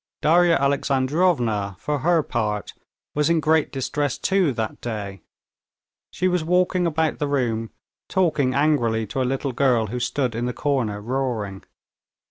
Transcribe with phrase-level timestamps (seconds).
[0.23, 2.73] Darya Alexandrovna, for her part,
[3.13, 5.21] was in great distress too that day.
[6.09, 7.69] She was walking about the room,
[8.09, 11.63] talking angrily to a little girl, who stood in the corner roaring.